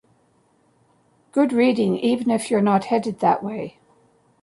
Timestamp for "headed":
2.85-3.19